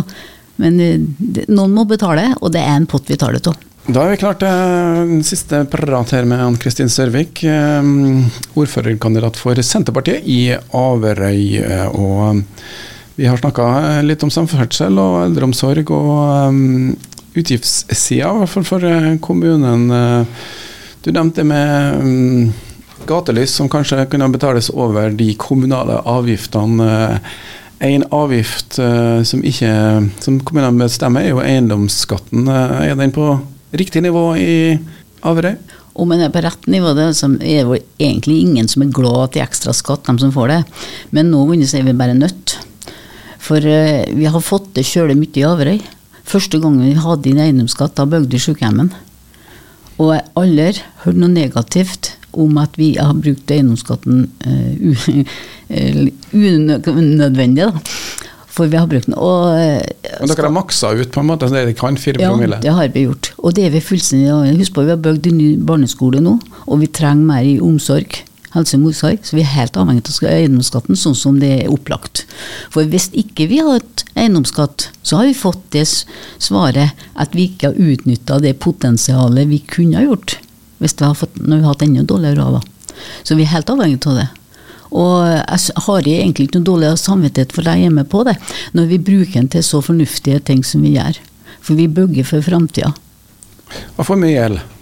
Men 0.61 0.77
eh, 0.81 0.99
det, 1.17 1.47
noen 1.49 1.73
må 1.73 1.87
betale, 1.89 2.29
og 2.37 2.53
det 2.53 2.61
er 2.61 2.75
en 2.77 2.89
pott 2.89 3.09
vi 3.09 3.17
tar 3.17 3.33
det 3.33 3.47
av. 3.49 3.57
Da 3.85 4.01
er 4.01 4.15
vi 4.15 4.21
klart 4.21 4.39
til 4.41 5.19
siste 5.25 5.63
prat 5.69 6.13
her 6.13 6.25
med 6.25 6.41
Ann 6.41 6.57
Kristin 6.61 6.89
Sørvik, 6.89 7.41
eh, 7.49 7.89
ordførerkandidat 8.57 9.41
for 9.41 9.57
Senterpartiet 9.65 10.25
i 10.29 10.53
Averøy. 10.53 11.65
og 11.93 12.45
Vi 13.15 13.27
har 13.27 13.37
snakka 13.39 13.65
litt 14.03 14.23
om 14.27 14.31
samferdsel 14.33 14.97
og 14.99 15.21
eldreomsorg 15.23 15.87
og 15.95 16.49
um, 16.51 16.95
utgiftssida, 17.35 18.27
i 18.27 18.41
hvert 18.41 18.51
fall 18.51 18.65
for 18.67 18.87
kommunen. 19.23 19.85
Du 21.05 21.11
nevnte 21.15 21.39
det 21.39 21.45
med 21.47 22.01
um, 22.03 22.49
gatelys 23.07 23.55
som 23.55 23.71
kanskje 23.71 24.03
kunne 24.11 24.27
betales 24.33 24.67
over 24.73 25.15
de 25.15 25.29
kommunale 25.39 26.01
avgiftene. 26.03 27.21
En 27.85 28.05
avgift 28.15 28.81
uh, 28.83 29.23
som 29.23 29.47
ikke 29.47 29.71
som 30.19 30.41
kommunene 30.43 30.83
bestemmer, 30.83 31.23
er 31.23 31.37
jo 31.37 31.43
eiendomsskatten. 31.43 32.51
Er 32.51 32.99
den 32.99 33.15
på 33.15 33.31
riktig 33.79 34.03
nivå 34.03 34.27
i 34.35 34.75
Averøy? 35.23 35.55
Om 35.95 36.11
den 36.11 36.25
er 36.25 36.35
på 36.35 36.43
rett 36.43 36.67
nivå, 36.67 36.91
det 36.97 37.07
er 37.15 37.61
jo 37.63 37.79
egentlig 37.95 38.41
ingen 38.43 38.67
som 38.67 38.83
er 38.83 38.91
glad 38.91 39.31
til 39.31 39.47
ekstra 39.47 39.71
skatt, 39.71 40.03
de 40.03 40.19
som 40.19 40.35
får 40.35 40.51
det. 40.51 40.63
Men 41.15 41.31
nå 41.31 41.47
er 41.55 41.85
vi 41.87 41.95
bare 41.95 42.17
nødt. 42.17 42.59
For 43.45 43.61
uh, 43.61 44.03
vi 44.17 44.25
har 44.25 44.41
fått 44.43 44.71
det 44.77 44.85
kjølig 44.87 45.17
mye 45.19 45.37
i 45.37 45.45
Averøy. 45.45 45.79
Første 46.25 46.59
gangen 46.61 46.85
vi 46.87 46.95
hadde 46.97 47.29
inn 47.29 47.41
eiendomsskatt, 47.43 47.93
da 47.97 48.07
bygde 48.09 48.41
sykehjemmen. 48.41 48.89
Og 50.01 50.11
jeg 50.11 50.23
har 50.23 50.41
aldri 50.41 50.85
hørt 51.05 51.19
noe 51.21 51.31
negativt 51.31 52.15
om 52.35 52.57
at 52.59 52.73
vi 52.75 52.95
har 52.97 53.13
brukt 53.15 53.51
eiendomsskatten 53.53 54.25
uh, 54.43 55.25
unødvendig. 56.95 57.69
da. 57.69 58.25
For 58.55 58.71
vi 58.71 58.79
har 58.79 58.87
brukt 58.87 59.09
den. 59.09 59.17
Og, 59.19 59.51
uh, 59.51 60.11
Men 60.21 60.31
dere 60.31 60.47
har 60.47 60.55
maksa 60.55 60.93
ut 60.95 61.11
på 61.13 61.21
en 61.21 61.29
måte 61.29 61.49
det 61.51 61.59
dere 61.59 61.77
kan? 61.77 61.99
Fire 62.01 62.19
promille? 62.23 62.59
Ja, 62.59 62.65
det 62.65 62.77
har 62.79 62.93
vi 62.95 63.05
gjort. 63.05 63.33
Og 63.37 63.55
det 63.55 63.67
er 63.67 63.75
vi 63.75 63.83
fullstendig 63.83 64.55
Husk 64.61 64.75
på 64.75 64.87
vi 64.87 64.95
har 64.95 65.01
bygd 65.05 65.29
en 65.29 65.37
ny 65.37 65.49
barneskole 65.69 66.23
nå, 66.23 66.39
og 66.65 66.81
vi 66.81 66.89
trenger 66.89 67.29
mer 67.29 67.45
i 67.45 67.59
omsorg 67.61 68.23
helse- 68.55 68.77
omsorg, 68.79 69.19
så 69.23 69.35
vi 69.37 69.43
er 69.43 69.51
helt 69.53 69.77
avhengig 69.77 70.07
av 70.09 70.31
eiendomsskatten 70.31 70.97
sånn 70.99 71.15
som 71.15 71.39
det 71.39 71.51
er 71.65 71.73
opplagt. 71.73 72.25
For 72.73 72.87
hvis 72.89 73.09
ikke 73.13 73.49
vi 73.51 73.59
har 73.61 73.77
hatt 73.77 74.05
eiendomsskatt, 74.15 74.89
så 75.03 75.19
har 75.19 75.29
vi 75.29 75.37
fått 75.37 75.61
det 75.75 75.85
svaret 75.85 76.95
at 77.15 77.35
vi 77.35 77.49
ikke 77.49 77.71
har 77.71 77.79
utnytta 77.93 78.39
det 78.43 78.57
potensialet 78.63 79.51
vi 79.51 79.59
kunne 79.59 79.99
ha 79.99 80.07
gjort 80.07 80.39
hvis 80.83 80.95
vi 80.99 81.05
har 81.05 81.15
fått, 81.15 81.37
når 81.39 81.61
vi 81.61 81.69
hatt 81.69 81.83
enda 81.85 82.03
dårligere 82.03 82.43
råd. 82.43 82.65
Så 83.23 83.37
vi 83.37 83.45
er 83.45 83.53
helt 83.53 83.69
avhengig 83.71 84.01
av 84.09 84.19
det. 84.19 84.27
Og 84.95 85.23
jeg 85.27 85.83
har 85.87 86.07
egentlig 86.07 86.47
ikke 86.47 86.59
noe 86.59 86.67
dårlig 86.69 86.91
samvittighet 86.99 87.55
for 87.55 87.67
deg 87.67 87.85
hjemme 87.85 88.03
på 88.11 88.23
det, 88.27 88.35
når 88.75 88.91
vi 88.91 89.01
bruker 89.09 89.39
den 89.39 89.49
til 89.51 89.63
så 89.65 89.81
fornuftige 89.83 90.43
ting 90.43 90.63
som 90.67 90.83
vi 90.85 90.95
gjør. 90.95 91.19
For 91.65 91.79
vi 91.79 91.87
bygger 91.87 92.27
for 92.27 92.45
framtida. 92.45 92.93
Hva 93.95 94.05
for 94.05 94.19
mye 94.19 94.35
gjeld? 94.35 94.74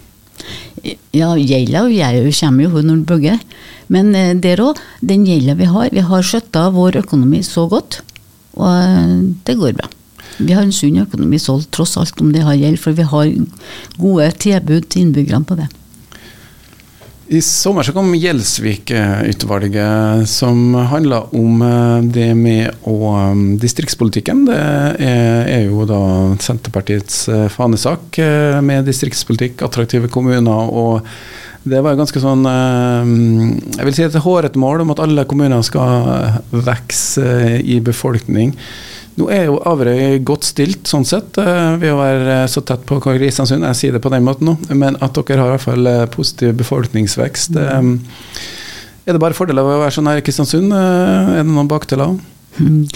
Ja, 1.14 1.32
gjelda 1.38 1.86
kommer 1.88 2.64
jo 2.64 2.82
når 2.82 2.96
det 2.96 3.08
bygger. 3.08 3.38
Men 3.92 4.14
eh, 4.16 4.32
der 4.36 4.62
òg, 4.64 4.80
den 5.00 5.26
gjelda 5.28 5.56
vi 5.58 5.68
har 5.68 5.92
Vi 5.92 6.04
har 6.04 6.24
skjøtta 6.24 6.70
vår 6.72 7.00
økonomi 7.02 7.42
så 7.44 7.66
godt, 7.68 8.00
og 8.56 8.68
eh, 8.68 9.14
det 9.44 9.58
går 9.60 9.76
bra. 9.78 9.88
Vi 10.38 10.52
har 10.52 10.64
en 10.64 10.74
sunn 10.74 10.98
økonomi 10.98 11.38
solgt, 11.38 11.70
tross 11.72 11.96
alt 12.00 12.20
om 12.20 12.32
det 12.34 12.42
har 12.42 12.56
gjeld, 12.58 12.80
for 12.80 12.96
vi 12.96 13.06
har 13.06 13.32
gode 14.00 14.30
tilbud 14.42 14.88
til 14.88 15.06
innbyggerne 15.06 15.46
på 15.46 15.58
det. 15.60 15.68
I 17.26 17.42
sommer 17.42 17.82
så 17.82 17.92
kom 17.92 18.14
Gjelsvik-utvalget, 18.14 20.28
som 20.28 20.74
handla 20.74 21.22
om 21.32 21.62
eh, 21.62 22.00
det 22.12 22.34
med 22.36 22.70
å 22.84 23.14
um, 23.32 23.56
distriktspolitikken. 23.60 24.44
Det 24.44 24.58
er, 25.00 25.64
jo 25.64 25.86
da 25.88 26.36
Senterpartiets 26.44 27.28
eh, 27.32 27.48
fanesak 27.48 28.18
eh, 28.20 28.60
med 28.60 28.84
distriktspolitikk, 28.84 29.64
attraktive 29.64 30.08
kommuner. 30.12 30.68
og 30.68 31.00
det 31.64 31.80
var 31.80 31.96
ganske 31.96 32.20
sånn 32.20 32.44
Jeg 32.44 33.84
vil 33.86 33.94
si 33.96 34.02
et 34.04 34.18
hårete 34.20 34.60
mål 34.60 34.82
om 34.82 34.90
at 34.92 35.00
alle 35.00 35.24
kommuner 35.24 35.62
skal 35.64 36.44
vokse 36.52 37.24
i 37.64 37.80
befolkning. 37.80 38.52
Nå 39.14 39.28
er 39.30 39.44
jo 39.46 39.60
Averøy 39.62 40.18
godt 40.26 40.46
stilt 40.48 40.88
sånn 40.90 41.06
sett, 41.06 41.36
eh, 41.38 41.76
ved 41.78 41.92
å 41.94 42.00
være 42.00 42.38
så 42.50 42.64
tett 42.66 42.82
på 42.86 42.98
Kristiansund. 43.02 43.62
Jeg 43.70 43.78
sier 43.78 43.94
det 43.94 44.02
på 44.02 44.10
den 44.10 44.24
måten 44.26 44.48
nå, 44.50 44.56
men 44.74 44.98
at 45.04 45.14
dere 45.14 45.38
har 45.38 45.52
i 45.52 45.54
hvert 45.54 45.66
fall 45.68 45.90
eh, 45.90 46.06
positiv 46.10 46.56
befolkningsvekst. 46.58 47.54
Mm. 47.54 47.92
Er 49.06 49.14
det 49.14 49.20
bare 49.22 49.36
fordeler 49.36 49.66
ved 49.66 49.78
å 49.78 49.84
være 49.84 49.94
så 49.94 50.02
nær 50.02 50.24
Kristiansund? 50.24 50.74
Er 50.74 51.44
det 51.44 51.46
noen 51.46 51.70
bakdeler? 51.70 52.16
Mm. 52.58 52.88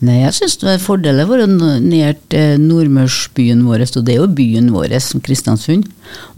Nei, 0.00 0.22
jeg 0.22 0.32
syns 0.38 0.56
det 0.62 0.70
er 0.72 0.80
fordeler 0.80 1.28
å 1.28 1.34
være 1.34 1.48
nær 1.84 2.14
nordmørsbyen 2.56 3.60
vår, 3.66 3.84
og 3.98 4.06
det 4.06 4.14
er 4.14 4.22
jo 4.22 4.30
byen 4.38 4.70
vår, 4.72 4.94
som 5.04 5.20
Kristiansund. 5.20 5.90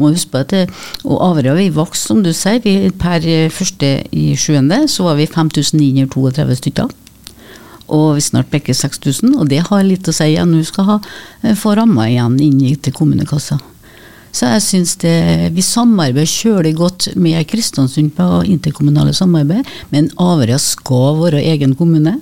Må 0.03 0.11
huske 0.11 0.33
på 0.33 0.43
at 0.43 0.51
det, 0.51 0.65
og 1.07 1.23
Averøy 1.29 1.69
har 1.69 1.77
vokst, 1.77 2.09
som 2.11 2.25
du 2.27 2.33
sier. 2.35 2.59
Vi, 2.65 2.91
per 2.91 3.23
første 3.55 3.93
i 4.11 4.33
sjuende 4.35 4.83
så 4.91 5.07
var 5.07 5.21
vi 5.21 5.31
5932 5.31 6.59
stykker 6.65 6.91
og 7.93 8.17
vi 8.17 8.25
snart 8.25 8.51
bikker 8.53 8.77
6000, 8.77 9.37
og 9.37 9.51
det 9.53 9.61
har 9.69 9.85
litt 9.87 10.09
å 10.09 10.17
si 10.17 10.33
at 10.41 10.49
nå 10.49 10.63
skal 10.67 10.89
ha, 10.89 10.99
eh, 11.43 11.55
få 11.59 11.77
ramma 11.79 12.09
igjen 12.09 12.41
inn 12.41 12.81
til 12.81 12.97
kommunekassa. 12.97 13.61
Så 14.33 14.49
jeg 14.49 14.63
syns 14.65 14.95
vi 15.53 15.61
samarbeider 15.61 16.25
kjølig 16.25 16.73
godt 16.79 17.11
med 17.21 17.45
Kristiansund 17.51 18.15
på 18.17 18.29
interkommunale 18.49 19.13
samarbeid, 19.13 19.69
men 19.93 20.09
Averøya 20.17 20.57
skal 20.57 21.19
være 21.21 21.43
egen 21.53 21.75
kommune. 21.77 22.17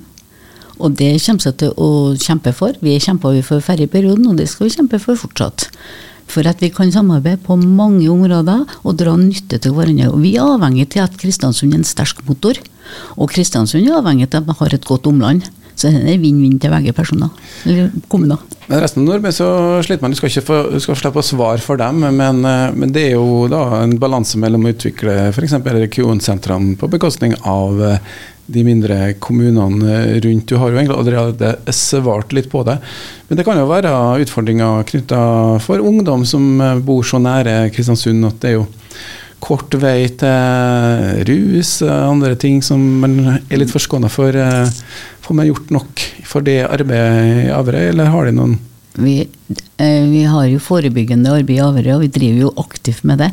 Og 0.81 0.95
det 0.97 1.13
kommer 1.21 1.43
seg 1.45 1.59
til 1.61 1.75
å 1.77 1.89
kjempe 2.19 2.53
for. 2.57 2.75
Vi 2.81 2.97
kjempa 3.01 3.31
for 3.45 3.63
ferjeperioden, 3.63 4.27
og 4.27 4.39
det 4.39 4.49
skal 4.49 4.67
vi 4.67 4.75
kjempe 4.75 4.99
for 5.01 5.19
fortsatt. 5.19 5.69
For 6.31 6.47
at 6.47 6.61
vi 6.63 6.71
kan 6.73 6.91
samarbeide 6.93 7.41
på 7.43 7.57
mange 7.59 8.07
områder 8.09 8.63
og 8.87 8.97
dra 8.99 9.15
nytte 9.19 9.59
til 9.61 9.75
hverandre. 9.75 10.09
Og 10.11 10.21
vi 10.23 10.35
er 10.37 10.47
avhengig 10.47 10.89
til 10.93 11.03
at 11.03 11.17
Kristiansund 11.21 11.75
er 11.75 11.81
en 11.81 11.87
sterk 11.87 12.23
motor. 12.27 12.59
Og 13.17 13.31
Kristiansund 13.33 13.87
er 13.87 13.99
avhengig 13.99 14.29
av 14.31 14.41
at 14.41 14.49
vi 14.49 14.59
har 14.61 14.77
et 14.77 14.87
godt 14.87 15.09
omland. 15.11 15.47
Så 15.81 15.89
det 15.89 16.13
er 16.13 16.21
vinn-vinn 16.21 16.59
til 16.61 16.73
begge 16.73 16.93
personer, 16.93 17.31
eller 17.65 17.89
kommuner. 18.11 18.41
Men 18.67 18.83
resten 18.83 19.01
av 19.01 19.07
Nordmenn 19.09 19.33
så 19.35 19.47
sliter 19.83 20.05
man. 20.05 20.13
Du 20.13 20.19
skal 20.19 20.29
ikke 20.29 20.45
få, 20.47 20.57
skal 20.83 20.99
slippe 20.99 21.19
å 21.19 21.25
svare 21.25 21.63
for 21.63 21.79
dem, 21.81 22.03
men, 22.05 22.43
eh, 22.45 22.67
men, 22.71 22.91
det 22.93 23.07
er 23.09 23.15
jo 23.17 23.47
da 23.51 23.81
en 23.81 23.97
balanse 23.99 24.39
mellom 24.39 24.67
å 24.67 24.71
utvikle 24.75 25.15
f.eks. 25.31 25.57
regionsentrene 25.65 26.77
på 26.79 26.91
bekostning 26.91 27.33
av 27.41 27.81
eh, 27.83 28.13
de 28.51 28.63
mindre 28.67 28.99
kommunene 29.23 30.21
rundt. 30.23 30.45
Du 30.47 30.59
har 30.61 30.69
jo 30.71 30.79
egentlig 30.79 30.99
allerede 31.01 31.73
svart 31.73 32.35
litt 32.35 32.51
på 32.51 32.63
det. 32.67 32.77
Men 33.27 33.39
det 33.39 33.47
kan 33.47 33.59
jo 33.59 33.69
være 33.69 33.95
utfordringer 34.23 34.85
knytta 34.91 35.23
for 35.65 35.81
ungdom 35.81 36.27
som 36.29 36.53
eh, 36.61 36.77
bor 36.85 37.03
så 37.07 37.19
nære 37.19 37.71
Kristiansund 37.73 38.29
at 38.29 38.39
det 38.43 38.53
er 38.53 38.59
jo 38.59 38.69
kort 39.41 39.73
vei 39.81 40.05
til 40.21 41.23
rus, 41.25 41.79
andre 41.81 42.35
ting 42.37 42.59
som 42.61 42.79
man 43.01 43.15
er 43.33 43.57
litt 43.57 43.73
forskåna 43.73 44.11
for. 44.13 44.37
Får 45.31 45.35
man 45.35 45.47
gjort 45.47 45.69
nok 45.71 46.01
for 46.27 46.43
det 46.43 46.57
arbeidet 46.67 47.45
i 47.45 47.51
Averøy, 47.55 47.85
eller 47.93 48.09
har 48.11 48.25
de 48.27 48.33
noen 48.35 48.57
vi, 48.99 49.13
eh, 49.79 50.01
vi, 50.11 50.25
har 50.27 50.49
jo 50.51 50.59
forebyggende 50.59 51.31
arbeid 51.31 51.55
i 51.55 51.61
Averøy, 51.63 51.93
og 51.93 52.01
vi 52.03 52.09
driver 52.17 52.41
jo 52.41 52.51
aktivt 52.59 53.05
med 53.07 53.23
det. 53.23 53.29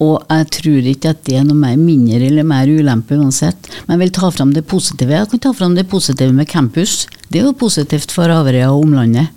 Og 0.00 0.24
jeg 0.32 0.48
tror 0.56 0.88
ikke 0.94 1.12
at 1.12 1.20
det 1.28 1.36
er 1.36 1.44
noe 1.44 1.60
mer 1.60 1.76
mindre 1.76 2.22
eller 2.30 2.48
mer 2.48 2.72
ulempe 2.72 3.20
uansett. 3.20 3.68
Men 3.84 3.98
jeg 3.98 4.02
vil 4.06 4.14
ta 4.16 4.32
fram 4.32 4.56
det 4.56 4.64
positive. 4.72 5.12
Jeg 5.12 5.28
kan 5.34 5.44
ta 5.44 5.52
fram 5.60 5.76
det 5.76 5.84
positive 5.92 6.32
med 6.32 6.48
campus. 6.48 7.02
Det 7.28 7.42
er 7.42 7.50
jo 7.50 7.56
positivt 7.66 8.16
for 8.16 8.32
Averøy 8.32 8.64
og 8.70 8.86
omlandet. 8.86 9.36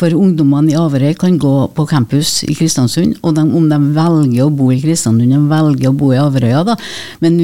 For 0.00 0.16
ungdommene 0.16 0.72
i 0.72 0.80
Averøy 0.80 1.12
kan 1.20 1.36
gå 1.36 1.56
på 1.76 1.90
campus 1.92 2.38
i 2.48 2.56
Kristiansund, 2.56 3.18
og 3.20 3.36
de, 3.36 3.44
om 3.44 3.68
de 3.68 3.84
velger 4.00 4.46
å 4.48 4.52
bo 4.64 4.72
i 4.72 4.80
Kristiansund, 4.80 5.28
de 5.28 5.46
velger 5.52 5.92
å 5.92 5.98
bo 6.00 6.14
i 6.16 6.22
Averøya, 6.24 6.64
da. 6.72 6.80
Men 7.20 7.42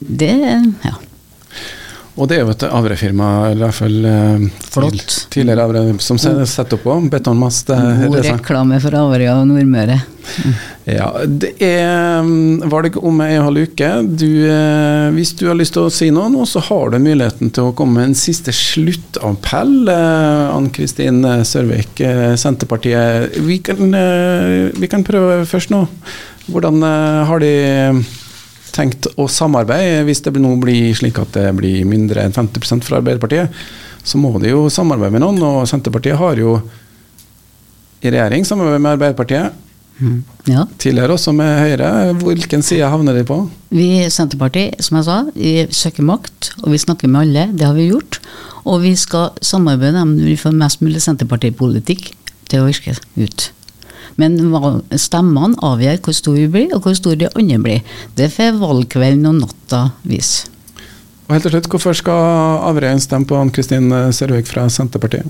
det 0.00 0.38
Ja. 0.88 0.96
Og 2.14 2.28
det 2.30 2.36
er 2.36 2.44
jo 2.44 2.52
et 2.52 2.64
Avre-firma, 2.68 3.28
i 3.50 3.56
hvert 3.58 3.74
fall 3.74 3.96
Flott. 4.70 5.14
tidligere 5.34 5.64
Avre, 5.66 5.80
som 6.02 6.18
setter 6.20 6.76
opp 6.76 6.86
òg. 6.92 7.08
Betonmast. 7.10 7.72
Eh, 7.74 8.04
God 8.06 8.20
reklame 8.22 8.78
for 8.82 8.94
avre, 9.00 9.32
og 9.34 9.48
Nordmøre. 9.50 9.98
Ja, 10.84 11.08
det 11.26 11.54
er 11.64 12.22
mm, 12.22 12.68
valg 12.70 12.98
om 13.00 13.18
ei 13.24 13.34
halv 13.40 13.66
uke. 13.66 13.88
Du, 14.04 14.28
eh, 14.46 15.08
hvis 15.16 15.34
du 15.40 15.46
har 15.48 15.58
lyst 15.58 15.74
til 15.74 15.88
å 15.88 15.92
si 15.92 16.10
noe 16.14 16.30
nå, 16.30 16.46
så 16.46 16.62
har 16.68 16.94
du 16.94 17.00
muligheten 17.02 17.50
til 17.56 17.70
å 17.70 17.74
komme 17.76 17.98
med 17.98 18.12
en 18.12 18.18
siste 18.18 18.54
sluttappell. 18.54 19.88
Ann 19.90 20.70
Kristin 20.76 21.24
Sørvik, 21.42 21.98
Senterpartiet. 22.38 23.40
Vi 23.42 23.58
kan, 23.64 23.96
vi 24.76 24.92
kan 24.92 25.06
prøve 25.06 25.42
først 25.50 25.74
nå. 25.74 25.86
Hvordan 26.46 26.84
har 27.26 27.42
de 27.42 27.54
tenkt 28.74 29.08
å 29.20 29.28
samarbeide. 29.30 30.04
Hvis 30.08 30.22
det 30.24 30.34
nå 30.40 30.54
blir 30.62 30.94
slik 30.96 31.18
at 31.22 31.34
det 31.36 31.48
blir 31.58 31.84
mindre 31.88 32.24
enn 32.26 32.34
50% 32.34 32.86
fra 32.86 33.00
Arbeiderpartiet, 33.00 33.52
så 34.04 34.20
må 34.20 34.34
de 34.42 34.52
jo 34.52 34.66
samarbeide 34.72 35.14
med 35.16 35.24
noen. 35.24 35.42
Og 35.42 35.68
Senterpartiet 35.70 36.18
har 36.20 36.40
jo 36.40 36.58
i 38.04 38.10
regjering 38.10 38.44
samarbeid 38.46 38.82
med 38.82 38.96
Arbeiderpartiet. 38.98 39.60
Mm. 40.02 40.24
Ja. 40.50 40.64
Tidligere 40.82 41.14
også 41.14 41.32
med 41.36 41.52
Høyre. 41.62 41.90
Hvilken 42.20 42.64
side 42.66 42.90
havner 42.90 43.16
de 43.16 43.24
på? 43.26 43.38
Vi 43.74 43.86
i 44.02 44.10
Senterpartiet, 44.12 44.82
som 44.84 44.98
jeg 44.98 45.06
sa, 45.06 45.20
vi 45.36 45.54
søker 45.70 46.06
makt, 46.06 46.50
og 46.64 46.72
vi 46.74 46.82
snakker 46.82 47.10
med 47.10 47.22
alle. 47.24 47.46
Det 47.54 47.68
har 47.68 47.76
vi 47.78 47.88
gjort. 47.92 48.20
Og 48.64 48.82
vi 48.84 48.94
skal 48.98 49.32
samarbeide 49.44 50.02
om 50.02 50.16
vi 50.18 50.36
får 50.40 50.56
mest 50.56 50.82
mulig 50.84 51.02
Senterpartipolitikk 51.04 52.10
til 52.50 52.62
å 52.62 52.68
virke 52.68 52.96
ut. 53.20 53.50
Men 54.20 54.38
stemmene 55.00 55.58
avgjør 55.64 56.00
hvor 56.04 56.16
stor 56.16 56.38
vi 56.38 56.48
blir, 56.50 56.74
og 56.74 56.84
hvor 56.84 56.96
stor 56.98 57.18
de 57.20 57.30
andre 57.32 57.60
blir. 57.62 57.96
Det 58.18 58.30
får 58.32 58.58
valgkvelden 58.60 59.30
og 59.30 59.40
natta 59.42 59.86
vise. 60.08 60.50
Og 61.24 61.32
helt 61.32 61.46
til 61.46 61.54
slutt, 61.54 61.70
Hvorfor 61.72 61.96
skal 61.96 62.60
Averøy 62.68 62.98
stemme 63.00 63.24
på 63.28 63.38
Ann-Kristin 63.40 63.88
Sørvik 64.12 64.48
fra 64.50 64.66
Senterpartiet? 64.68 65.24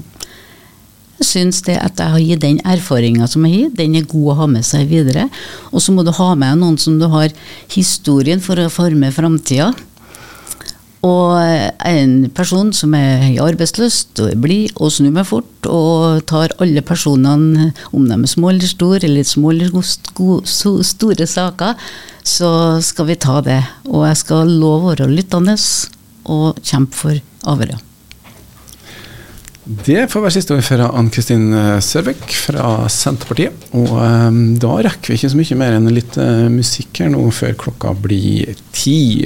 Jeg 1.14 1.28
syns 1.28 1.60
det 1.62 1.76
at 1.78 2.00
jeg 2.02 2.10
har 2.10 2.22
gitt 2.22 2.42
den 2.42 2.56
erfaringa 2.66 3.28
som 3.30 3.44
jeg 3.46 3.52
har 3.52 3.60
gitt, 3.62 3.76
den 3.78 3.94
er 3.94 4.08
god 4.10 4.30
å 4.32 4.38
ha 4.40 4.48
med 4.50 4.66
seg 4.66 4.88
videre. 4.90 5.28
Og 5.70 5.82
så 5.82 5.94
må 5.94 6.02
du 6.02 6.10
ha 6.12 6.32
med 6.34 6.58
noen 6.58 6.78
som 6.80 6.98
du 6.98 7.06
har 7.12 7.30
historien 7.70 8.42
for 8.42 8.58
å 8.58 8.72
forme 8.72 9.12
framtida. 9.14 9.70
Og 11.04 11.36
en 11.84 12.12
person 12.32 12.70
som 12.72 12.94
er 12.96 13.26
i 13.34 13.40
arbeidslyst 13.42 14.22
og 14.24 14.30
er 14.30 14.40
blid 14.40 14.72
og 14.78 14.92
snur 14.94 15.12
meg 15.12 15.28
fort 15.28 15.68
og 15.68 16.24
tar 16.30 16.54
alle 16.64 16.84
personene, 16.86 17.72
om 17.92 18.06
de 18.08 18.16
er 18.16 18.30
små 18.30 18.52
eller 18.52 18.70
store, 18.70 19.02
eller 19.04 19.26
små 19.28 19.52
eller 19.52 19.72
store 19.84 21.26
saker, 21.28 21.88
så 22.24 22.50
skal 22.84 23.10
vi 23.10 23.20
ta 23.20 23.40
det. 23.44 23.60
Og 23.90 24.06
jeg 24.08 24.20
skal 24.22 24.54
love 24.54 24.92
å 24.92 24.94
være 24.94 25.10
lyttende 25.12 25.58
og 26.24 26.62
kjempe 26.64 26.96
for 26.96 27.20
Averøy. 27.52 27.76
Det 29.64 30.10
får 30.12 30.20
være 30.20 30.32
siste 30.34 30.52
ord 30.52 30.64
fra 30.64 30.90
Ann-Kristin 30.92 31.46
Sørvik 31.84 32.34
fra 32.36 32.84
Senterpartiet. 32.92 33.68
Og 33.76 33.92
um, 33.96 34.42
da 34.60 34.74
rekker 34.84 35.12
vi 35.12 35.16
ikke 35.16 35.30
så 35.32 35.40
mye 35.40 35.60
mer 35.60 35.76
enn 35.78 35.92
litt 35.92 36.18
uh, 36.20 36.50
musikk 36.52 37.00
her 37.00 37.08
nå 37.12 37.22
før 37.32 37.56
klokka 37.60 37.94
blir 38.04 38.52
ti. 38.76 39.24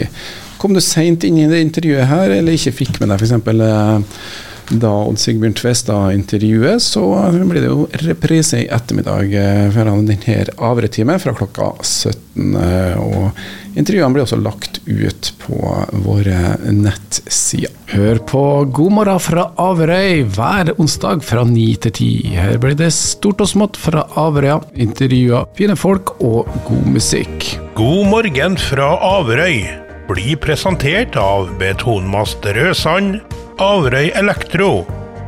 Kom 0.59 0.75
du 0.75 0.83
seint 0.83 1.25
inn 1.25 1.39
i 1.39 1.49
det 1.51 1.63
intervjuet 1.63 2.11
her, 2.11 2.35
eller 2.41 2.57
ikke 2.59 2.75
fikk 2.83 3.01
med 3.01 3.13
deg 3.13 3.23
f.eks. 3.23 3.35
Eh, 3.49 4.23
da 4.69 4.91
Odd 5.09 5.17
Sigbjørn 5.21 5.55
Tvestad 5.57 6.13
intervjuet, 6.13 6.83
så 6.85 7.01
blir 7.33 7.63
det 7.63 7.71
jo 7.71 7.87
reprise 8.05 8.61
i 8.61 8.69
ettermiddag 8.69 9.33
eh, 9.33 9.63
fra 9.73 9.87
denne 9.89 10.43
Averøy-timen 10.69 11.23
fra 11.23 11.33
klokka 11.39 11.71
17. 11.81 12.59
eh, 12.61 12.99
Og 13.01 13.79
intervjuene 13.81 14.13
blir 14.13 14.27
også 14.27 14.41
lagt 14.43 14.83
ut 14.85 15.33
på 15.41 15.63
våre 16.05 16.59
nettsider. 16.75 17.73
Hør 17.95 18.21
på 18.29 18.45
God 18.77 18.97
morgen 18.99 19.23
fra 19.25 19.49
Averøy 19.63 20.27
hver 20.37 20.75
onsdag 20.77 21.25
fra 21.25 21.47
9 21.49 21.67
til 21.87 21.97
10. 21.97 22.37
Her 22.37 22.61
blir 22.61 22.77
det 22.77 22.93
stort 22.97 23.41
og 23.45 23.49
smått 23.55 23.81
fra 23.81 24.05
Averøya. 24.21 24.61
Intervjuer, 24.77 25.49
fine 25.57 25.79
folk 25.81 26.19
og 26.21 26.51
god 26.69 26.89
musikk. 26.99 27.55
God 27.79 28.09
morgen 28.13 28.61
fra 28.61 28.97
Averøy 29.17 29.88
blir 30.09 30.37
presentert 30.41 31.17
av 31.21 31.51
Betonmast 31.61 32.47
Rødsand, 32.57 33.21
Averøy 33.61 34.09
Elektro 34.17 34.71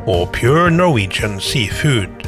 og 0.09 0.31
Pure 0.33 0.71
Norwegian 0.73 1.37
Seafood. 1.41 2.20